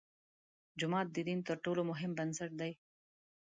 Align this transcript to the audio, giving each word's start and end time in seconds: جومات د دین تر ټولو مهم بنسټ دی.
جومات 0.79 1.07
د 1.11 1.17
دین 1.27 1.39
تر 1.47 1.57
ټولو 1.63 1.81
مهم 1.91 2.11
بنسټ 2.17 2.51
دی. 2.61 2.71